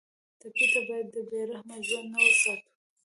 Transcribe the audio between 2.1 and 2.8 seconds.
نه وساتو.